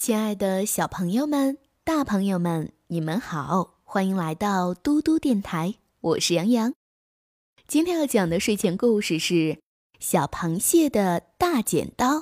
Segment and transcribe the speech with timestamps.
[0.00, 6.72] 亲爱的小朋友们、大朋友们，你们好，欢迎来到嘟嘟电台，我是杨洋。
[7.68, 9.34] 今天要讲的睡前故事是
[9.98, 12.16] 《小螃蟹的大剪刀》。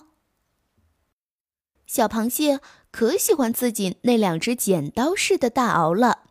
[1.87, 2.59] 小螃蟹
[2.91, 6.25] 可喜欢自己那两只剪刀似的大螯了，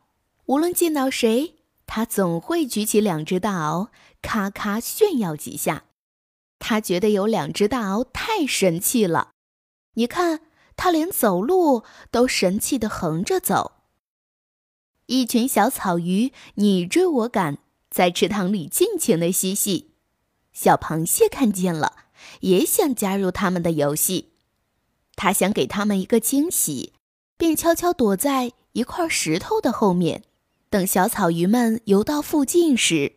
[0.47, 1.55] 无论见到谁，
[1.85, 3.87] 它总会举起两只大螯，
[4.21, 5.85] 咔咔炫耀几下。
[6.59, 9.31] 它觉得有两只大螯太神气了，
[9.93, 10.41] 你看。
[10.77, 13.73] 他连走路都神气地横着走。
[15.07, 17.57] 一群小草鱼你追我赶，
[17.89, 19.91] 在池塘里尽情地嬉戏。
[20.53, 21.93] 小螃蟹看见了，
[22.41, 24.33] 也想加入他们的游戏。
[25.15, 26.93] 他想给他们一个惊喜，
[27.37, 30.23] 便悄悄躲在一块石头的后面，
[30.69, 33.13] 等小草鱼们游到附近时，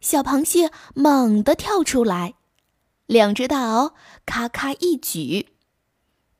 [0.00, 2.34] 小螃蟹猛地跳出来，
[3.06, 3.92] 两只大螯
[4.26, 5.54] 咔咔一举。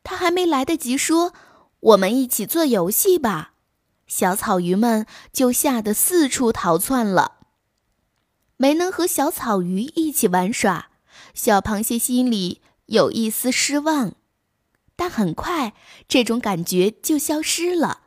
[0.02, 1.32] 他还没来得及说
[1.80, 3.52] “我们一起做游戏吧”，
[4.06, 7.38] 小草鱼们就吓得四处逃窜了。
[8.56, 10.90] 没能和小草鱼一起玩耍，
[11.32, 14.12] 小螃蟹心里有一丝失望，
[14.96, 15.74] 但很快
[16.08, 18.02] 这种感觉就消失了。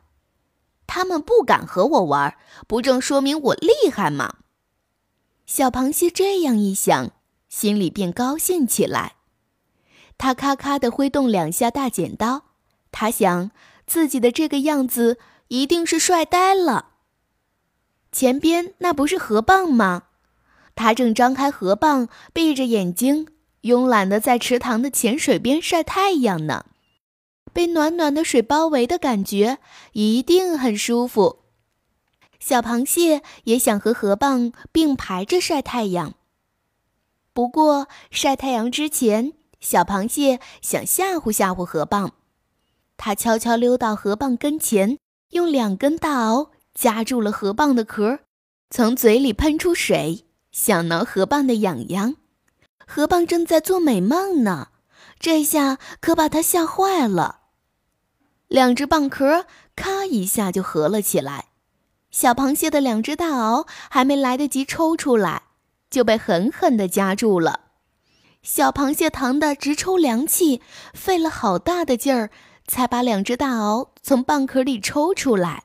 [0.86, 2.36] 他们不敢和我玩，
[2.68, 4.36] 不正说明我厉害吗？
[5.46, 7.10] 小螃蟹这样一想，
[7.48, 9.16] 心里便高兴起来。
[10.16, 12.44] 他咔咔地挥动两下大剪刀，
[12.90, 13.50] 他想
[13.86, 16.92] 自己的这个样子一定是帅呆了。
[18.10, 20.04] 前边那不是河蚌吗？
[20.76, 23.28] 他正张开河蚌，闭着眼睛，
[23.62, 26.64] 慵懒地在池塘的浅水边晒太阳呢。
[27.52, 29.58] 被暖暖的水包围的感觉
[29.92, 31.40] 一定很舒服。
[32.40, 36.14] 小螃蟹也想和河蚌并排着晒太阳，
[37.32, 39.34] 不过晒太阳之前。
[39.64, 42.10] 小螃蟹想吓唬吓唬河蚌，
[42.98, 44.98] 它悄悄溜到河蚌跟前，
[45.30, 48.18] 用两根大螯夹住了河蚌的壳，
[48.68, 52.16] 从嘴里喷出水，想挠河蚌的痒痒。
[52.86, 54.68] 河蚌正在做美梦呢，
[55.18, 57.40] 这下可把它吓坏了。
[58.48, 61.46] 两只蚌壳咔一下就合了起来，
[62.10, 65.44] 小螃蟹的两只大螯还没来得及抽出来，
[65.88, 67.62] 就被狠狠地夹住了。
[68.44, 70.60] 小螃蟹疼得直抽凉气，
[70.92, 72.30] 费了好大的劲儿，
[72.66, 75.64] 才把两只大螯从蚌壳里抽出来。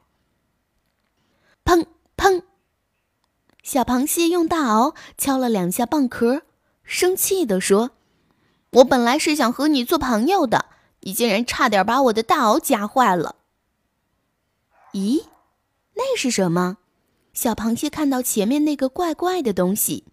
[1.66, 1.86] 砰
[2.16, 2.42] 砰！
[3.62, 6.44] 小螃蟹用大螯敲了两下蚌壳，
[6.84, 7.92] 生气地说
[8.72, 10.68] ：“我本来是想和你做朋友的，
[11.02, 13.36] 你竟然差点把我的大螯夹坏了。”
[14.94, 15.26] 咦，
[15.96, 16.78] 那是什么？
[17.34, 20.06] 小螃蟹看到前面那个怪怪的东西。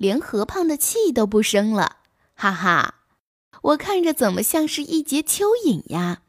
[0.00, 1.98] 连河蚌的气都不生了，
[2.34, 2.94] 哈哈！
[3.60, 6.22] 我看着怎么像是一节蚯蚓呀？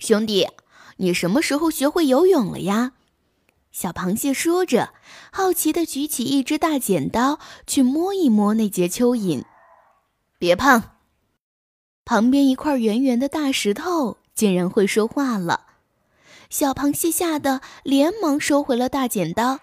[0.00, 0.48] 兄弟，
[0.96, 2.94] 你什么时候学会游泳了呀？
[3.70, 4.92] 小螃蟹说着，
[5.30, 9.44] 好奇地举起一只大剪刀去摸一摸那节蚯蚓。
[10.40, 10.82] 别碰！
[12.04, 15.66] 旁边一块圆圆的大石头竟然会说话了，
[16.50, 19.60] 小螃蟹吓得连忙收回了大剪刀。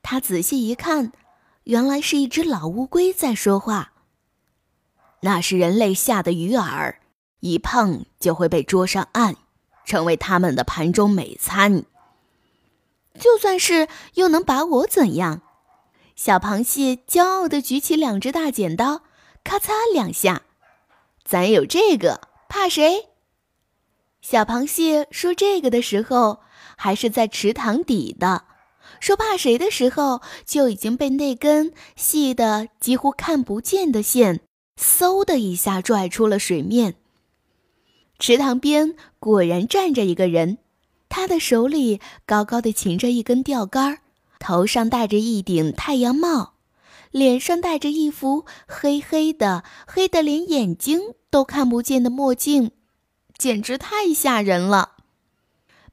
[0.00, 1.12] 他仔细一看。
[1.66, 3.92] 原来是一只老乌龟在说话。
[5.22, 6.94] 那是人类下的鱼饵，
[7.40, 9.34] 一碰就会被捉上岸，
[9.84, 11.84] 成为他们的盘中美餐。
[13.18, 15.42] 就算是又能把我怎样？
[16.14, 19.02] 小螃蟹骄傲地举起两只大剪刀，
[19.42, 20.42] 咔嚓两下，
[21.24, 23.08] 咱有这个，怕谁？
[24.22, 26.42] 小螃蟹说这个的时候，
[26.76, 28.44] 还是在池塘底的。
[29.00, 34.40] 说怕谁的时候，就已经被那根细的几乎看不见的线，
[34.78, 36.94] 嗖的一下拽出了水面。
[38.18, 40.58] 池塘边果然站着一个人，
[41.08, 43.98] 他的手里高高的擎着一根钓竿，
[44.38, 46.54] 头上戴着一顶太阳帽，
[47.10, 52.70] 脸上戴着一副黑黑的、黑的连眼睛都看不见的墨镜，
[53.36, 54.92] 简直太吓人了。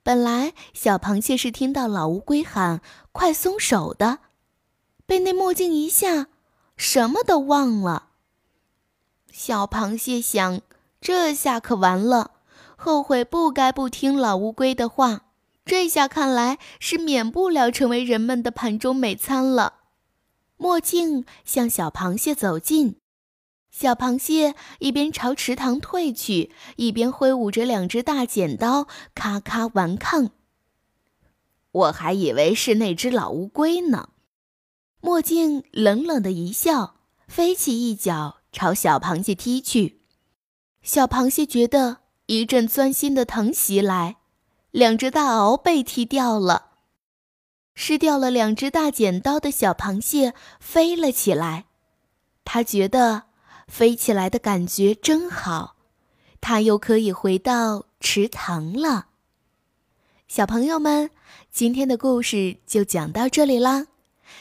[0.02, 2.82] 本来小螃蟹是听到老乌龟喊
[3.14, 4.20] “快松手”的，
[5.06, 6.28] 被那墨镜一吓，
[6.76, 8.10] 什么都忘了。
[9.32, 10.62] 小螃蟹想：
[11.00, 12.32] 这下可完了，
[12.76, 15.22] 后悔不该不听老乌龟的话。
[15.66, 19.76] 这下看来是免不了成为人们的盘中美餐了。
[20.58, 22.98] 墨镜向小螃蟹走近。
[23.72, 30.32] 小螃蟹一边朝池塘退去，一边挥舞着两只大剪刀，咔咔顽抗。
[31.74, 34.10] 我还以为是那只老乌龟呢。
[35.02, 36.96] 墨镜冷冷的一笑，
[37.28, 40.02] 飞起一脚朝小螃蟹踢去。
[40.82, 41.98] 小螃蟹觉得
[42.28, 44.18] 一阵钻心的疼袭来，
[44.72, 46.72] 两只大螯被踢掉了。
[47.76, 51.66] 失掉了两只大剪刀的小螃蟹飞了起来，
[52.46, 53.24] 它觉得
[53.68, 55.76] 飞起来的感觉真好，
[56.40, 59.08] 它又可以回到池塘了。
[60.36, 61.12] 小朋友们，
[61.52, 63.86] 今天的故事就讲到这里啦。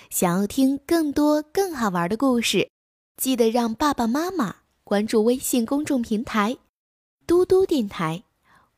[0.09, 2.71] 想要听更多更好玩的故事，
[3.19, 6.57] 记得让爸爸妈妈关注微信公众平台
[7.29, 8.23] “嘟嘟电台”。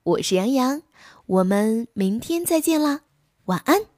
[0.02, 0.82] 我是杨洋，
[1.26, 3.02] 我们明天再见啦，
[3.44, 3.93] 晚安。